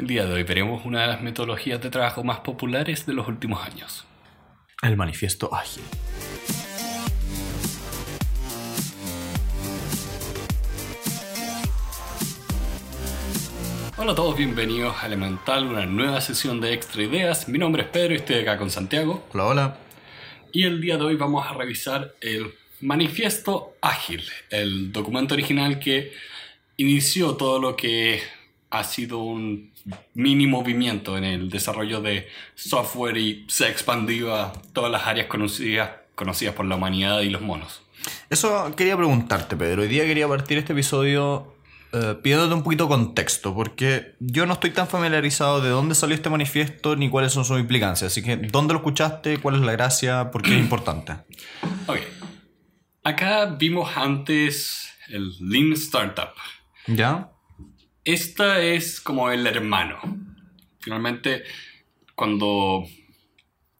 [0.00, 3.28] El día de hoy veremos una de las metodologías de trabajo más populares de los
[3.28, 4.06] últimos años.
[4.80, 5.82] El manifiesto ágil.
[13.98, 17.46] Hola a todos, bienvenidos a Elemental, una nueva sesión de Extra Ideas.
[17.46, 19.26] Mi nombre es Pedro y estoy acá con Santiago.
[19.34, 19.76] Hola, hola.
[20.50, 26.14] Y el día de hoy vamos a revisar el Manifiesto Ágil, el documento original que
[26.78, 28.22] inició todo lo que
[28.70, 29.72] ha sido un
[30.14, 35.90] mini movimiento en el desarrollo de software y se expandió a todas las áreas conocidas,
[36.14, 37.82] conocidas por la humanidad y los monos.
[38.30, 39.82] Eso quería preguntarte, Pedro.
[39.82, 41.54] Hoy día quería partir este episodio
[41.92, 46.30] eh, pidiéndote un poquito contexto, porque yo no estoy tan familiarizado de dónde salió este
[46.30, 48.12] manifiesto ni cuáles son sus implicancias.
[48.12, 49.38] Así que, ¿dónde lo escuchaste?
[49.38, 50.30] ¿Cuál es la gracia?
[50.30, 51.14] ¿Por qué es importante?
[51.86, 51.98] Ok.
[53.02, 56.30] Acá vimos antes el Lean Startup.
[56.86, 57.30] ¿Ya?
[58.04, 59.98] Esta es como el hermano.
[60.78, 61.44] Finalmente,
[62.14, 62.86] cuando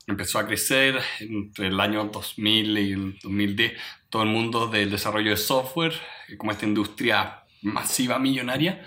[0.06, 3.72] empezó a crecer entre el año 2000 y el 2010,
[4.10, 5.94] todo el mundo del desarrollo de software,
[6.36, 8.84] como esta industria masiva millonaria,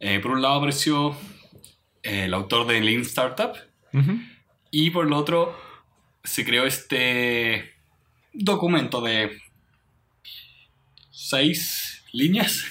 [0.00, 1.16] eh, por un lado apareció
[2.02, 3.52] eh, el autor de Lean Startup
[4.70, 5.56] y por el otro
[6.24, 7.74] se creó este
[8.32, 9.40] documento de
[11.10, 12.64] seis líneas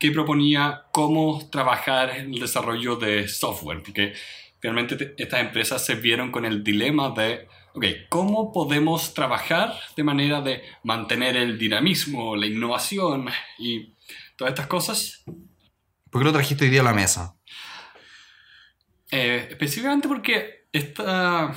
[0.00, 4.14] que proponía cómo trabajar en el desarrollo de software, porque
[4.62, 10.40] realmente estas empresas se vieron con el dilema de, ok, ¿cómo podemos trabajar de manera
[10.40, 13.28] de mantener el dinamismo, la innovación
[13.58, 13.94] y
[14.36, 15.22] todas estas cosas?
[16.10, 17.36] ¿Por qué lo trajiste hoy día a la mesa?
[19.10, 21.52] Eh, específicamente porque esta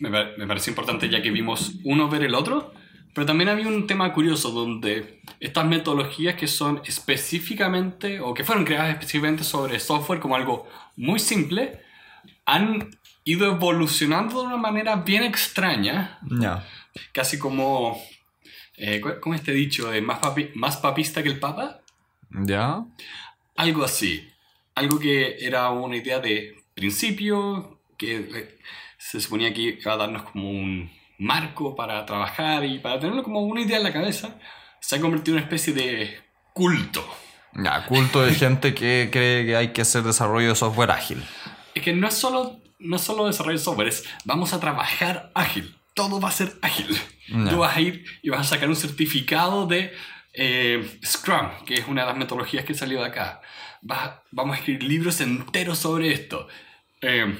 [0.00, 2.74] me, me parece importante ya que vimos uno ver el otro,
[3.14, 8.64] pero también había un tema curioso donde estas metodologías que son específicamente o que fueron
[8.64, 11.80] creadas específicamente sobre software como algo muy simple,
[12.46, 12.90] han
[13.24, 16.18] ido evolucionando de una manera bien extraña.
[16.40, 16.66] Ya.
[17.12, 18.02] Casi como,
[18.76, 19.90] eh, ¿cómo este dicho?
[19.90, 21.80] De más, papi- más papista que el papa.
[22.30, 22.84] ¿Ya?
[23.56, 24.28] Algo así.
[24.74, 28.58] Algo que era una idea de principio, que eh,
[28.98, 33.40] se suponía que iba a darnos como un marco para trabajar y para tenerlo como
[33.40, 34.38] una idea en la cabeza,
[34.80, 36.20] se ha convertido en una especie de
[36.52, 37.06] culto.
[37.54, 41.22] Ya, culto de gente que cree que hay que hacer desarrollo de software ágil.
[41.74, 45.30] Es que no es solo, no es solo desarrollo de software, es vamos a trabajar
[45.34, 45.76] ágil.
[45.94, 46.96] Todo va a ser ágil.
[47.50, 49.92] Tú vas a ir y vas a sacar un certificado de
[50.32, 53.42] eh, Scrum, que es una de las metodologías que salió de acá.
[53.82, 56.48] Vas- vamos a escribir libros enteros sobre esto.
[57.02, 57.36] Eh,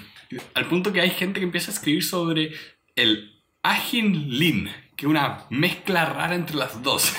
[0.54, 2.52] al punto que hay gente que empieza a escribir sobre
[2.96, 3.31] el
[3.62, 7.14] Agile Lean, que es una mezcla rara entre las dos.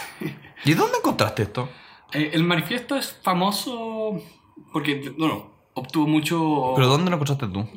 [0.66, 1.70] ¿Y dónde encontraste esto?
[2.16, 4.22] Eh, el manifiesto es famoso
[4.72, 6.74] porque, bueno, obtuvo mucho...
[6.76, 7.68] ¿Pero dónde lo encontraste tú?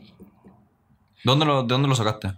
[1.25, 2.35] ¿Dónde lo, ¿De dónde lo sacaste?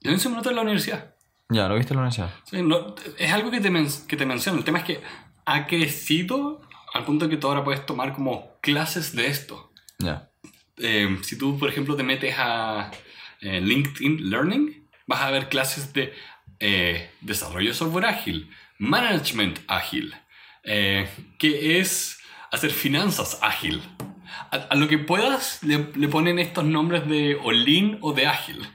[0.00, 1.14] Yo en ese momento en la universidad.
[1.48, 2.30] Ya, lo viste en la universidad.
[2.50, 4.58] Sí, no, es algo que te, men- que te menciono.
[4.58, 5.00] El tema es que
[5.44, 6.62] ha crecido
[6.94, 9.70] al punto que tú ahora puedes tomar como clases de esto.
[10.00, 10.28] Ya.
[10.78, 12.90] Eh, si tú, por ejemplo, te metes a
[13.40, 16.12] eh, LinkedIn Learning, vas a ver clases de
[16.60, 20.14] eh, desarrollo de software ágil, management ágil,
[20.64, 21.08] eh,
[21.38, 22.18] que es
[22.52, 23.82] hacer finanzas ágil.
[24.50, 28.26] A, a lo que puedas le, le ponen estos nombres de o lean o de
[28.26, 28.66] ágil.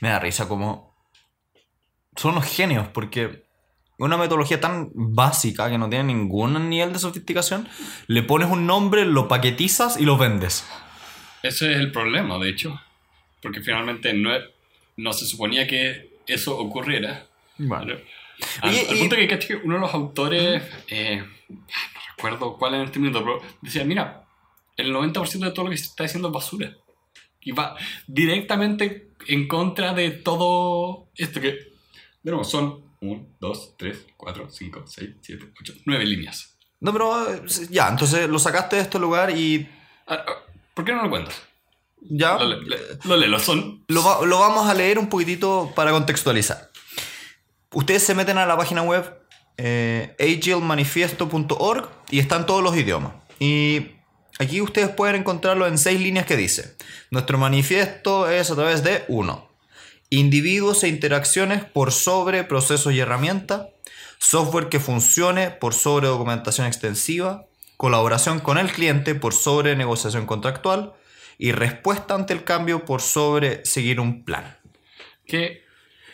[0.00, 0.94] Me da risa como...
[2.16, 3.44] Son unos genios porque
[3.98, 7.68] una metodología tan básica que no tiene ningún nivel de sofisticación,
[8.06, 10.66] le pones un nombre, lo paquetizas y lo vendes.
[11.42, 12.80] Ese es el problema, de hecho.
[13.42, 14.44] Porque finalmente no, es-
[14.96, 17.26] no se suponía que eso ocurriera.
[17.58, 18.04] Vale.
[18.60, 21.64] Al, Oye, al y- punto que caché que uno de los autores, eh, no
[22.16, 24.24] recuerdo cuál en este minuto, pero decía, mira,
[24.76, 26.74] el 90% de todo lo que se está haciendo es basura.
[27.40, 34.06] Y va directamente en contra de todo esto que, de nuevo, son 1, 2, 3,
[34.16, 36.58] 4, 5, 6, 7, 8, 9 líneas.
[36.80, 39.66] No, pero eh, ya, entonces lo sacaste de este lugar y
[40.08, 40.32] Ah, ah,
[40.74, 41.40] ¿Por qué no lo cuentas?
[42.00, 43.84] Ya Lo, le- le- lo son...
[43.88, 46.70] lo, lo vamos a leer un poquitito para contextualizar.
[47.72, 49.12] Ustedes se meten a la página web
[49.58, 53.12] eh, agilmanifiesto.org y están todos los idiomas.
[53.38, 53.92] Y
[54.38, 56.76] aquí ustedes pueden encontrarlo en seis líneas que dice.
[57.10, 59.48] Nuestro manifiesto es a través de 1.
[60.10, 63.66] Individuos e interacciones por sobre procesos y herramientas.
[64.18, 67.44] Software que funcione por sobre documentación extensiva.
[67.76, 70.92] Colaboración con el cliente por sobre negociación contractual.
[71.38, 74.56] Y respuesta ante el cambio por sobre seguir un plan.
[75.26, 75.62] que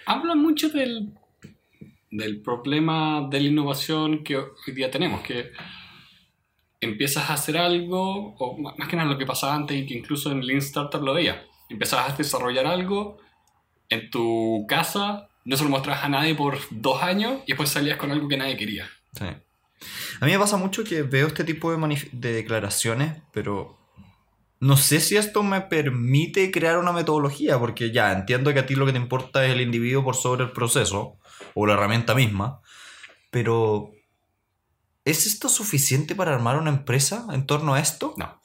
[0.06, 1.12] habla mucho del,
[2.10, 5.52] del problema de la innovación que hoy día tenemos, que
[6.80, 10.32] empiezas a hacer algo, o más que nada lo que pasaba antes y que incluso
[10.32, 11.44] en Lean Startup lo veía.
[11.68, 13.18] Empezabas a desarrollar algo
[13.88, 17.98] en tu casa, no se lo mostrabas a nadie por dos años y después salías
[17.98, 18.88] con algo que nadie quería.
[19.16, 19.26] Sí.
[20.20, 23.78] A mí me pasa mucho que veo este tipo de, de declaraciones, pero
[24.62, 28.76] no sé si esto me permite crear una metodología, porque ya entiendo que a ti
[28.76, 31.18] lo que te importa es el individuo por sobre el proceso
[31.54, 32.60] o la herramienta misma,
[33.32, 33.90] pero
[35.04, 38.14] ¿es esto suficiente para armar una empresa en torno a esto?
[38.16, 38.40] No.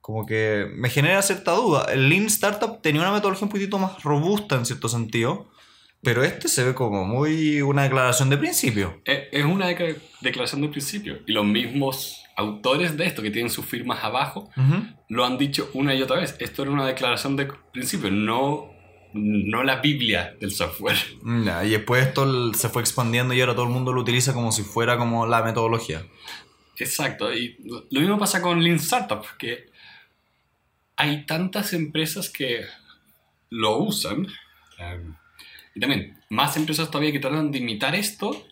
[0.00, 1.84] Como que me genera cierta duda.
[1.92, 5.52] El Lean Startup tenía una metodología un poquitito más robusta en cierto sentido,
[6.02, 9.00] pero este se ve como muy una declaración de principio.
[9.04, 11.20] Es una declaración de principio.
[11.26, 14.50] Y los mismos autores de esto, que tienen sus firmas abajo,
[15.08, 16.36] lo han dicho una y otra vez.
[16.40, 18.72] Esto era una declaración de principio, no,
[19.12, 20.96] no la Biblia del software.
[21.64, 24.62] Y después esto se fue expandiendo y ahora todo el mundo lo utiliza como si
[24.62, 26.02] fuera como la metodología.
[26.78, 27.32] Exacto.
[27.32, 29.70] Y lo lo mismo pasa con Lean Startup, que
[30.96, 32.64] hay tantas empresas que
[33.50, 34.26] lo usan.
[34.80, 35.14] um,
[35.74, 38.44] y también más empresas todavía que tratan de imitar esto.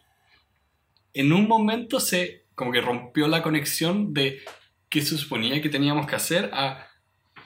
[1.15, 4.41] En un momento se como que rompió la conexión de
[4.89, 6.87] qué se suponía que teníamos que hacer a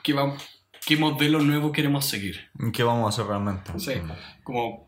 [0.03, 0.35] qué, va-
[0.85, 2.49] qué modelo nuevo queremos seguir.
[2.73, 3.71] ¿Qué vamos a hacer realmente?
[3.79, 3.93] Sí,
[4.43, 4.87] como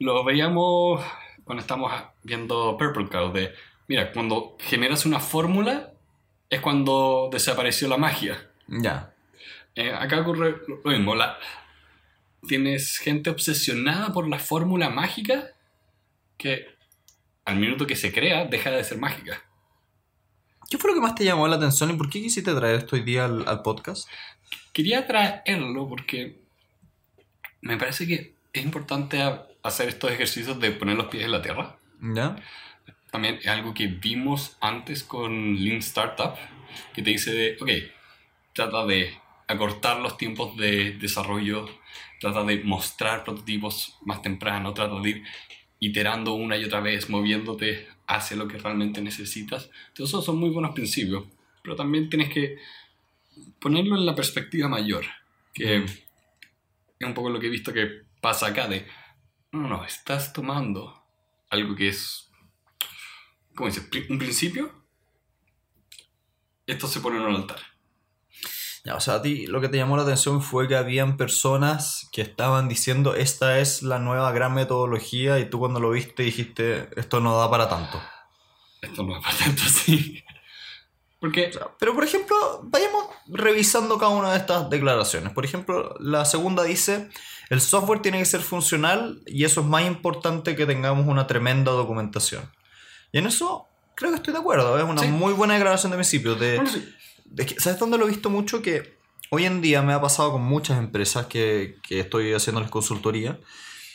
[0.00, 1.02] lo veíamos
[1.44, 1.92] cuando estamos
[2.22, 3.52] viendo Purple Cloud, de,
[3.86, 5.92] mira, cuando generas una fórmula
[6.50, 8.50] es cuando desapareció la magia.
[8.66, 9.12] Ya.
[9.74, 11.38] Eh, acá ocurre lo mismo, la,
[12.46, 15.52] tienes gente obsesionada por la fórmula mágica
[16.36, 16.66] que
[17.44, 19.42] al minuto que se crea deja de ser mágica.
[20.70, 22.96] ¿Qué fue lo que más te llamó la atención y por qué quisiste traer esto
[22.96, 24.08] hoy día al, al podcast?
[24.72, 26.38] Quería traerlo porque
[27.62, 29.18] me parece que es importante
[29.62, 31.78] hacer estos ejercicios de poner los pies en la tierra.
[32.00, 32.36] ¿Ya?
[33.10, 36.34] también es algo que vimos antes con Lean Startup,
[36.94, 37.70] que te dice de, ok,
[38.52, 41.68] trata de acortar los tiempos de desarrollo,
[42.20, 45.22] trata de mostrar prototipos más temprano, trata de ir
[45.80, 49.70] iterando una y otra vez, moviéndote hacia lo que realmente necesitas.
[49.88, 51.24] Entonces esos son muy buenos principios,
[51.62, 52.58] pero también tienes que
[53.60, 55.04] ponerlo en la perspectiva mayor,
[55.52, 58.86] que es un poco lo que he visto que pasa acá de,
[59.52, 61.02] no, no, estás tomando
[61.50, 62.30] algo que es
[63.54, 63.82] ¿cómo dice?
[63.82, 64.72] Pri- Un principio.
[66.68, 67.60] Esto se pone en un altar.
[68.88, 72.08] Ya, o sea, a ti lo que te llamó la atención fue que habían personas
[72.10, 76.88] que estaban diciendo esta es la nueva gran metodología y tú cuando lo viste dijiste
[76.96, 78.00] esto no da para tanto.
[78.80, 80.24] Esto no es para tanto así.
[81.20, 85.32] Porque, Pero por ejemplo, vayamos revisando cada una de estas declaraciones.
[85.34, 87.10] Por ejemplo, la segunda dice,
[87.50, 91.72] el software tiene que ser funcional y eso es más importante que tengamos una tremenda
[91.72, 92.50] documentación.
[93.12, 95.08] Y en eso creo que estoy de acuerdo, es una Sí.
[95.08, 96.36] muy buena declaración de principio.
[96.36, 96.88] De, bueno, sí,
[97.38, 98.60] Es que, ¿Sabes dónde lo he visto mucho?
[98.62, 98.98] Que
[99.30, 103.38] hoy en día me ha pasado con muchas empresas que, que estoy haciéndoles consultoría,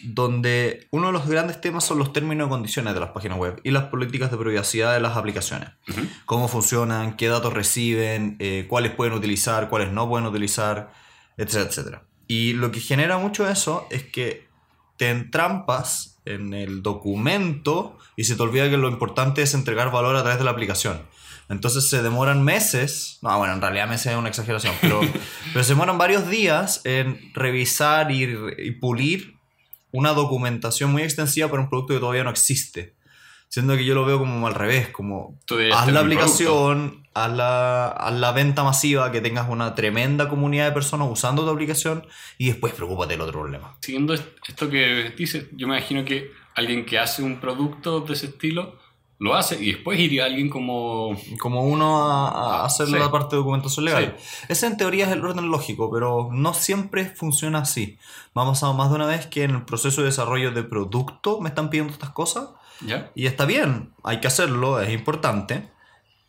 [0.04, 3.60] donde uno de los grandes temas son los términos y condiciones de las páginas web
[3.64, 5.70] y las políticas de privacidad de las aplicaciones.
[6.26, 10.94] Cómo funcionan, qué datos reciben, eh, cuáles pueden utilizar, cuáles no pueden utilizar,
[11.38, 12.04] etcétera, etcétera.
[12.28, 14.48] Y lo que genera mucho eso es que
[14.98, 20.16] te entrampas en el documento y se te olvida que lo importante es entregar valor
[20.16, 21.02] a través de la aplicación.
[21.50, 25.02] Entonces se demoran meses, no, bueno, en realidad meses es una exageración, pero,
[25.54, 28.24] pero se demoran varios días en revisar y,
[28.58, 29.36] y pulir
[29.92, 32.94] una documentación muy extensiva para un producto que todavía no existe.
[33.54, 35.38] Siendo que yo lo veo como al revés, como
[35.76, 40.72] haz la aplicación, haz la, haz la venta masiva, que tengas una tremenda comunidad de
[40.72, 42.04] personas usando tu aplicación
[42.40, 43.76] y después preocúpate del otro problema.
[43.80, 48.14] Siguiendo est- esto que dices, yo me imagino que alguien que hace un producto de
[48.14, 48.76] ese estilo
[49.20, 51.16] lo hace y después iría alguien como.
[51.40, 52.94] Como uno a, a hacer Sí.
[52.94, 54.18] la parte de documentación legal.
[54.50, 58.00] Ese en teoría es el orden lógico, pero no siempre funciona así.
[58.34, 61.40] Me ha pasado más de una vez que en el proceso de desarrollo de producto
[61.40, 62.50] me están pidiendo estas cosas
[62.86, 63.12] ¿Ya?
[63.16, 65.70] y está bien, hay que hacerlo, es importante.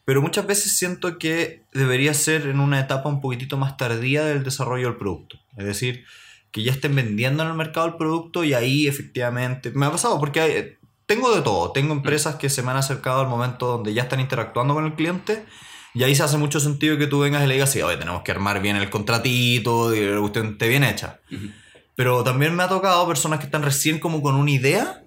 [0.05, 4.45] Pero muchas veces siento que debería ser en una etapa un poquitito más tardía del
[4.45, 5.39] desarrollo del producto.
[5.57, 6.05] Es decir,
[6.51, 9.71] que ya estén vendiendo en el mercado el producto y ahí efectivamente...
[9.75, 11.73] Me ha pasado porque hay- tengo de todo.
[11.73, 14.95] Tengo empresas que se me han acercado al momento donde ya están interactuando con el
[14.95, 15.47] cliente
[15.95, 18.23] y ahí se hace mucho sentido que tú vengas y le digas, sí, oye, tenemos
[18.23, 21.21] que armar bien el contratito y la cuestión esté bien hecha.
[21.97, 25.04] Pero también me ha tocado personas que están recién como con una idea.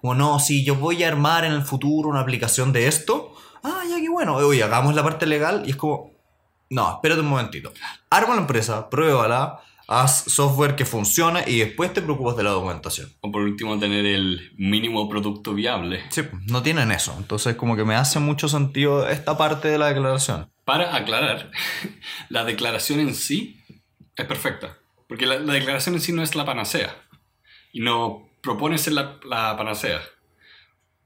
[0.00, 3.34] Como, no, si yo voy a armar en el futuro una aplicación de esto.
[3.62, 4.36] Ah, ya, qué bueno.
[4.36, 5.62] Oye, hagamos la parte legal.
[5.66, 6.12] Y es como,
[6.70, 7.72] no, espérate un momentito.
[8.10, 9.60] Arma la empresa, pruébala,
[9.92, 13.12] Haz software que funcione y después te preocupas de la documentación.
[13.22, 16.04] O por último, tener el mínimo producto viable.
[16.10, 17.12] Sí, no tienen eso.
[17.18, 20.48] Entonces, como que me hace mucho sentido esta parte de la declaración.
[20.64, 21.50] Para aclarar,
[22.28, 23.64] la declaración en sí
[24.14, 24.78] es perfecta.
[25.08, 26.94] Porque la, la declaración en sí no es la panacea.
[27.72, 30.00] Y no propone ser la, la panacea.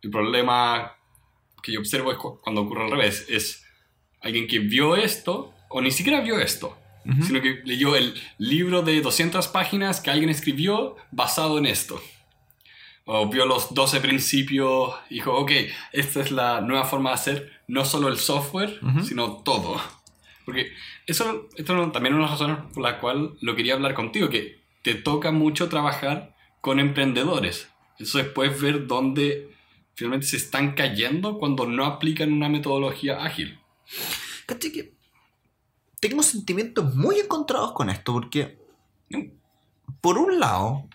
[0.02, 0.92] El problema
[1.62, 3.26] que yo observo es cu- cuando ocurre al revés.
[3.28, 3.64] Es
[4.20, 6.76] alguien que vio esto, o ni siquiera vio esto,
[7.26, 12.00] sino que leyó el libro de 200 páginas que alguien escribió basado en esto.
[13.06, 15.50] O vio los 12 principios y dijo, ok,
[15.92, 19.78] esta es la nueva forma de hacer no solo el software, sino todo.
[20.46, 20.72] Porque
[21.06, 24.30] eso esto es también una de las razones por la cual lo quería hablar contigo,
[24.30, 26.33] que te toca mucho trabajar
[26.64, 27.68] con emprendedores.
[27.98, 29.54] Entonces puedes ver dónde
[29.94, 33.60] finalmente se están cayendo cuando no aplican una metodología ágil.
[34.46, 34.94] ¿Cachai que
[36.00, 38.58] tengo sentimientos muy encontrados con esto porque,
[40.00, 40.88] por un lado,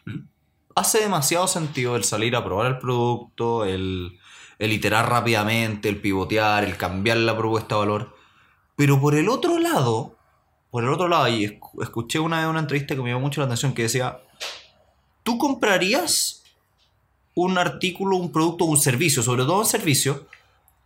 [0.75, 4.17] hace demasiado sentido el salir a probar el producto, el,
[4.57, 8.15] el iterar rápidamente, el pivotear, el cambiar la propuesta de valor.
[8.75, 10.17] Pero por el otro lado,
[10.71, 13.41] por el otro lado, y esc- escuché una vez una entrevista que me llamó mucho
[13.41, 14.19] la atención que decía,
[15.23, 16.43] ¿tú comprarías
[17.35, 20.27] un artículo, un producto, un servicio, sobre todo un servicio,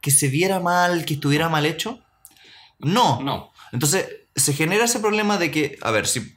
[0.02, 2.00] que se viera mal, que estuviera mal hecho?
[2.80, 3.22] No.
[3.22, 3.52] No.
[3.72, 6.36] Entonces, se genera ese problema de que, a ver, si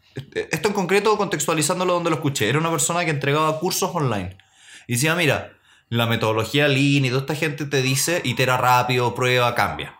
[0.50, 4.36] esto en concreto, contextualizándolo donde lo escuché, era una persona que entregaba cursos online.
[4.86, 5.52] Y decía, mira,
[5.88, 9.98] la metodología Lean y toda esta gente te dice, itera rápido, prueba, cambia.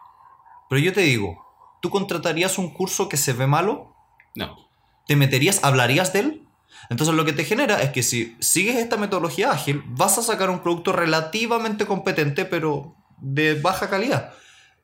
[0.69, 1.45] Pero yo te digo,
[1.81, 3.95] ¿tú contratarías un curso que se ve malo?
[4.35, 4.69] No.
[5.07, 6.46] ¿Te meterías, hablarías de él?
[6.91, 10.51] Entonces lo que te genera es que si sigues esta metodología ágil, vas a sacar
[10.51, 14.33] un producto relativamente competente, pero de baja calidad.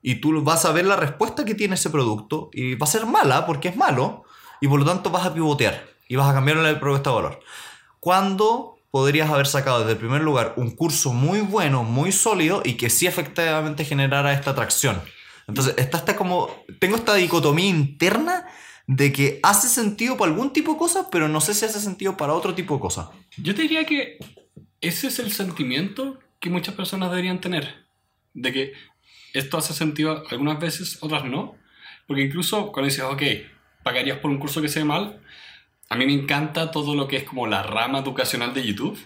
[0.02, 3.06] Y tú vas a ver la respuesta que tiene ese producto y va a ser
[3.06, 4.24] mala porque es malo
[4.60, 7.40] y por lo tanto vas a pivotear y vas a cambiar la propuesta de valor.
[8.00, 12.74] Cuando podrías haber sacado desde el primer lugar un curso muy bueno, muy sólido y
[12.74, 15.00] que sí efectivamente generara esta atracción.
[15.48, 16.50] Entonces, está esta como.
[16.78, 18.46] Tengo esta dicotomía interna
[18.96, 22.16] de que hace sentido para algún tipo de cosas, pero no sé si hace sentido
[22.16, 23.08] para otro tipo de cosas.
[23.38, 24.18] Yo te diría que
[24.82, 27.86] ese es el sentimiento que muchas personas deberían tener.
[28.34, 28.72] De que
[29.32, 31.56] esto hace sentido algunas veces, otras no.
[32.06, 33.22] Porque incluso cuando dices, ok,
[33.82, 35.22] pagarías por un curso que se ve mal,
[35.88, 38.98] a mí me encanta todo lo que es como la rama educacional de YouTube.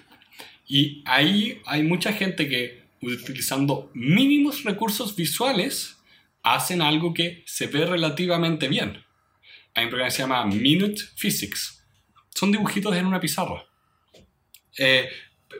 [0.66, 5.98] Y ahí hay mucha gente que utilizando mínimos recursos visuales
[6.42, 9.05] hacen algo que se ve relativamente bien.
[9.76, 11.86] Hay un programa que se llama Minute Physics.
[12.34, 13.62] Son dibujitos en una pizarra.
[14.78, 15.08] Eh,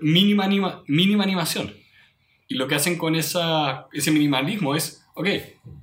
[0.01, 1.73] mínima, anima- mínima animación.
[2.49, 5.29] Y lo que hacen con esa, ese minimalismo es, ok,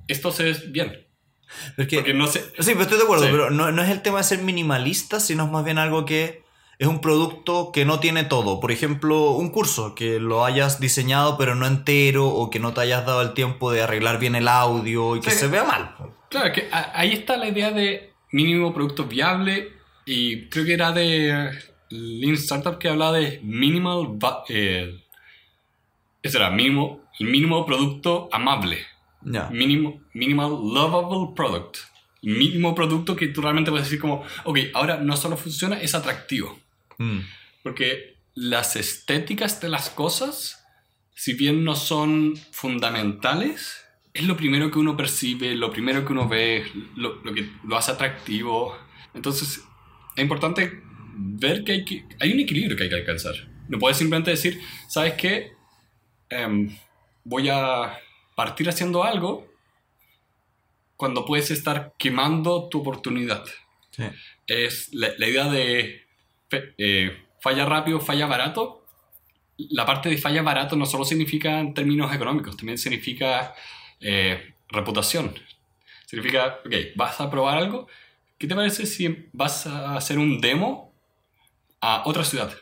[0.08, 1.06] esto se ve bien.
[1.76, 2.40] Porque, Porque no se...
[2.40, 3.30] sí, pero estoy de acuerdo, Sí.
[3.30, 6.42] pero no, no es el tema de ser minimalista, sino es más bien algo que
[6.78, 8.58] es un producto que no tiene todo.
[8.60, 12.80] Por ejemplo, un curso que lo hayas diseñado pero no entero o que no te
[12.80, 15.94] hayas dado el tiempo de arreglar bien el audio y que se vea mal.
[16.30, 19.72] Claro, que ahí está la idea de mínimo producto viable
[20.04, 21.56] y creo que era de
[21.88, 24.18] Lean Startup que hablaba de minimal...
[24.48, 25.00] eh,
[26.20, 28.84] eso era, mínimo, el mínimo producto amable.
[29.22, 29.48] Ya.
[29.50, 31.76] Mínimo, minimal lovable product.
[32.22, 36.58] Mínimo producto que tú realmente puedes decir como, ok, ahora no solo funciona, es atractivo.
[36.98, 37.20] Mm.
[37.62, 40.64] Porque las estéticas de las cosas,
[41.14, 43.83] si bien no son fundamentales,
[44.14, 47.76] es lo primero que uno percibe, lo primero que uno ve, lo, lo que lo
[47.76, 48.76] hace atractivo.
[49.12, 49.64] Entonces,
[50.16, 50.80] es importante
[51.16, 53.34] ver que hay, que hay un equilibrio que hay que alcanzar.
[53.68, 55.52] No puedes simplemente decir, ¿sabes qué?
[56.30, 56.76] Em,
[57.24, 57.98] voy a
[58.36, 59.48] partir haciendo algo
[60.96, 63.44] cuando puedes estar quemando tu oportunidad
[63.90, 64.02] Sí.
[64.48, 66.02] es la, la idea de
[66.78, 68.84] eh, falla rápido, falla barato.
[69.56, 73.54] La parte de falla barato no solo significa en términos económicos, también significa
[74.00, 75.34] eh, reputación.
[76.06, 77.86] Significa, ok, vas a probar algo.
[78.38, 80.94] ¿Qué te parece si vas a hacer un demo
[81.80, 82.52] a otra ciudad?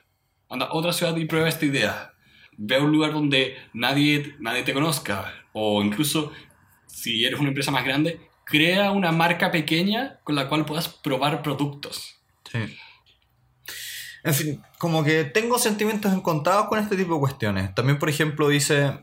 [0.49, 2.13] Anda a otra ciudad y prueba esta idea.
[2.57, 5.35] Ve a un lugar donde nadie, nadie te conozca.
[5.53, 6.33] O incluso,
[6.87, 11.43] si eres una empresa más grande, crea una marca pequeña con la cual puedas probar
[11.43, 12.21] productos.
[12.51, 12.59] Sí.
[14.25, 17.75] En fin, como que tengo sentimientos encontrados con este tipo de cuestiones.
[17.75, 18.99] También, por ejemplo, dice,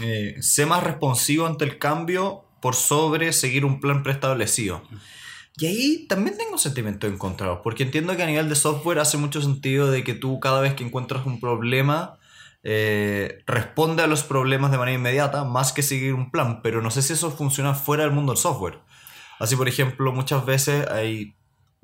[0.00, 4.82] eh, sé más responsivo ante el cambio por sobre seguir un plan preestablecido.
[5.58, 9.40] Y ahí también tengo sentimientos encontrados, porque entiendo que a nivel de software hace mucho
[9.40, 12.18] sentido de que tú cada vez que encuentras un problema,
[12.62, 16.90] eh, responde a los problemas de manera inmediata, más que seguir un plan, pero no
[16.90, 18.80] sé si eso funciona fuera del mundo del software.
[19.38, 21.36] Así, por ejemplo, muchas veces hay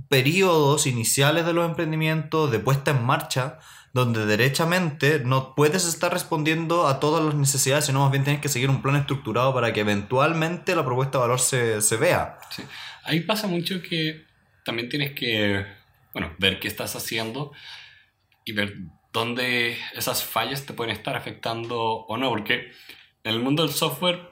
[0.08, 3.58] periodos iniciales de los emprendimientos, de puesta en marcha,
[3.92, 8.48] donde derechamente no puedes estar respondiendo a todas las necesidades, sino más bien tienes que
[8.48, 12.38] seguir un plan estructurado para que eventualmente la propuesta de valor se, se vea.
[12.50, 12.62] Sí.
[13.04, 14.24] Ahí pasa mucho que
[14.64, 15.66] también tienes que,
[16.12, 17.52] bueno, ver qué estás haciendo
[18.44, 18.76] y ver
[19.12, 22.72] dónde esas fallas te pueden estar afectando o no, porque
[23.24, 24.30] en el mundo del software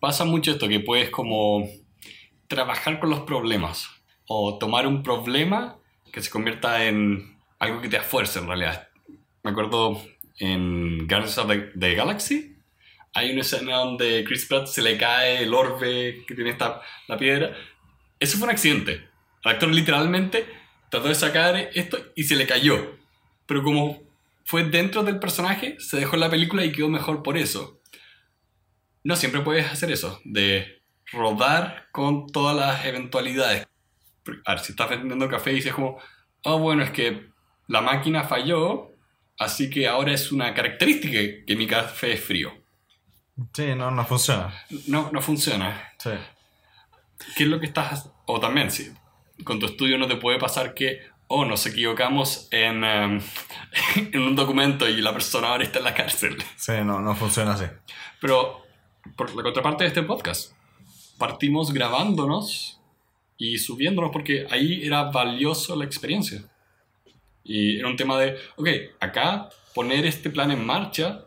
[0.00, 1.68] pasa mucho esto, que puedes como
[2.48, 3.88] trabajar con los problemas
[4.26, 5.78] o tomar un problema
[6.12, 8.88] que se convierta en algo que te fuerza en realidad.
[9.42, 10.02] Me acuerdo
[10.38, 12.56] en Guardians of the, Galaxy,
[13.14, 17.16] hay una escena donde Chris Pratt se le cae el orbe que tiene esta, la
[17.16, 17.56] piedra.
[18.18, 19.08] Eso fue un accidente.
[19.42, 20.46] El actor literalmente
[20.90, 22.98] trató de sacar esto y se le cayó.
[23.46, 24.02] Pero como
[24.44, 27.80] fue dentro del personaje, se dejó en la película y quedó mejor por eso.
[29.02, 30.82] No siempre puedes hacer eso, de
[31.12, 33.66] rodar con todas las eventualidades.
[34.44, 35.98] A ver, si estás vendiendo café y dices como,
[36.42, 37.30] oh, bueno, es que
[37.68, 38.92] la máquina falló,
[39.38, 42.52] así que ahora es una característica que mi café es frío.
[43.52, 44.54] Sí, no, no funciona.
[44.86, 45.92] No, no funciona.
[45.98, 46.10] Sí.
[47.36, 48.10] ¿Qué es lo que estás...
[48.26, 48.92] O también, sí,
[49.44, 53.20] con tu estudio no te puede pasar que, oh, nos equivocamos en, em,
[54.12, 56.36] en un documento y la persona ahora está en la cárcel.
[56.56, 57.66] Sí, no, no funciona así.
[58.20, 58.64] Pero,
[59.16, 60.52] por la contraparte de este podcast,
[61.18, 62.80] partimos grabándonos
[63.38, 66.42] y subiéndonos porque ahí era valioso la experiencia.
[67.48, 71.26] Y era un tema de, ok, acá poner este plan en marcha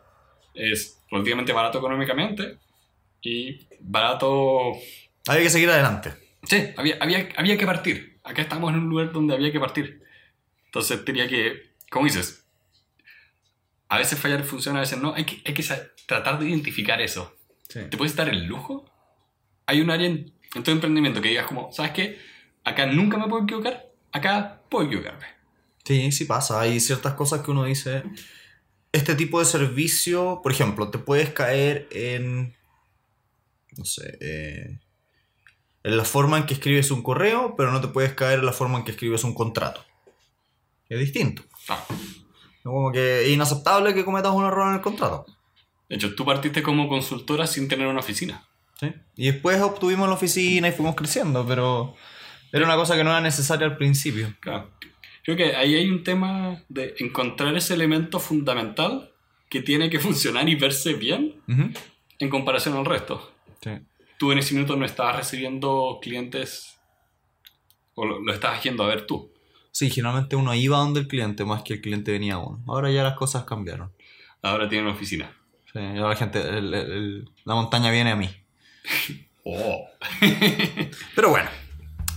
[0.54, 2.58] es relativamente barato económicamente
[3.22, 4.72] y barato...
[5.26, 6.12] Había que seguir adelante.
[6.42, 8.18] Sí, había, había, había que partir.
[8.22, 10.02] Acá estamos en un lugar donde había que partir.
[10.66, 12.46] Entonces tenía que, ¿cómo dices?
[13.88, 15.14] A veces fallar funciona, a veces no.
[15.14, 15.64] Hay que, hay que
[16.06, 17.34] tratar de identificar eso.
[17.68, 18.90] ¿Te puedes dar el lujo?
[19.66, 22.18] Hay un área en, en tu emprendimiento que digas como, ¿sabes qué?
[22.64, 23.86] Acá nunca me puedo equivocar.
[24.12, 25.39] Acá puedo equivocarme
[25.90, 26.60] Sí, sí pasa.
[26.60, 28.04] Hay ciertas cosas que uno dice.
[28.92, 32.56] Este tipo de servicio, por ejemplo, te puedes caer en.
[33.76, 34.16] No sé.
[34.20, 34.78] Eh,
[35.82, 38.52] en la forma en que escribes un correo, pero no te puedes caer en la
[38.52, 39.84] forma en que escribes un contrato.
[40.88, 41.42] Es distinto.
[41.68, 41.84] Ah.
[42.62, 45.26] Como que es inaceptable que cometas un error en el contrato.
[45.88, 48.46] De hecho, tú partiste como consultora sin tener una oficina.
[48.78, 48.94] Sí.
[49.16, 51.96] Y después obtuvimos la oficina y fuimos creciendo, pero
[52.52, 54.36] era una cosa que no era necesaria al principio.
[54.38, 54.70] Claro.
[55.24, 59.12] Creo que ahí hay un tema de encontrar ese elemento fundamental
[59.48, 61.42] que tiene que funcionar y verse bien
[62.18, 63.32] en comparación al resto.
[64.18, 66.78] Tú en ese minuto no estabas recibiendo clientes
[67.94, 69.32] o lo, lo estabas yendo a ver tú.
[69.72, 72.62] Sí, generalmente uno iba donde el cliente más que el cliente venía a uno.
[72.66, 73.92] Ahora ya las cosas cambiaron.
[74.42, 75.32] Ahora tiene una oficina.
[75.72, 78.28] Sí, ahora la gente, la montaña viene a mí.
[79.44, 79.86] oh.
[81.14, 81.48] Pero bueno.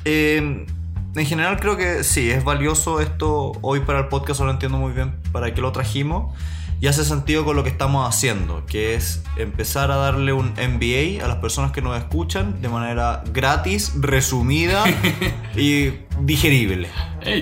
[0.06, 0.66] Eh,
[1.15, 4.93] en general creo que sí, es valioso esto hoy para el podcast, lo entiendo muy
[4.93, 6.34] bien para qué lo trajimos.
[6.82, 11.23] Y hace sentido con lo que estamos haciendo, que es empezar a darle un MBA
[11.23, 14.84] a las personas que nos escuchan de manera gratis, resumida
[15.56, 16.89] y digerible.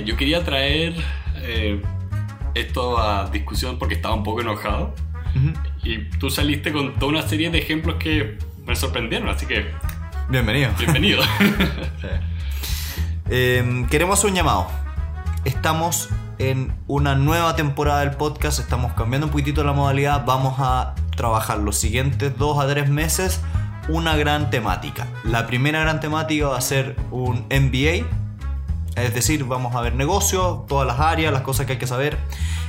[0.06, 0.94] yo quería traer
[1.38, 1.82] eh,
[2.54, 4.94] esto a discusión porque estaba un poco enojado.
[5.84, 9.66] Y tú saliste con toda una serie de ejemplos que me sorprendieron, así que...
[10.30, 10.70] Bienvenido.
[10.78, 11.24] Bienvenido.
[13.34, 14.68] Em, queremos hacer un llamado.
[15.46, 20.96] Estamos en una nueva temporada del podcast, estamos cambiando un poquitito la modalidad, vamos a
[21.16, 23.40] trabajar los siguientes dos a tres meses
[23.88, 25.08] una gran temática.
[25.24, 28.06] La primera gran temática va a ser un MBA,
[29.02, 32.18] es decir, vamos a ver negocios, todas las áreas, las cosas que hay que saber.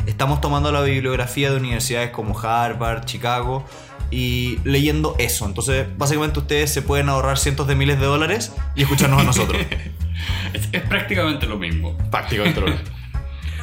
[0.07, 3.65] Estamos tomando la bibliografía de universidades como Harvard, Chicago
[4.13, 5.45] y leyendo eso.
[5.47, 9.61] Entonces, básicamente ustedes se pueden ahorrar cientos de miles de dólares y escucharnos a nosotros.
[10.53, 11.97] es, prácticamente lo mismo.
[12.11, 12.85] Prácticamente lo mismo.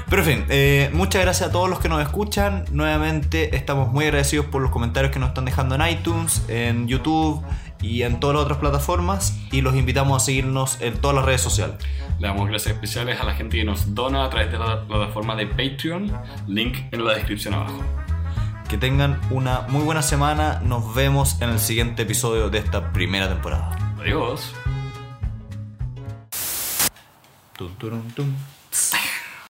[0.10, 2.66] Pero en fin, eh, muchas gracias a todos los que nos escuchan.
[2.72, 7.44] Nuevamente estamos muy agradecidos por los comentarios que nos están dejando en iTunes, en YouTube
[7.80, 9.38] y en todas las otras plataformas.
[9.52, 11.76] Y los invitamos a seguirnos en todas las redes sociales.
[12.20, 15.36] Le damos gracias especiales a la gente que nos dona a través de la plataforma
[15.36, 16.12] de Patreon.
[16.48, 17.84] Link en la descripción abajo.
[18.68, 20.60] Que tengan una muy buena semana.
[20.64, 23.78] Nos vemos en el siguiente episodio de esta primera temporada.
[24.00, 24.54] Adiós.
[27.60, 28.34] トンロントン。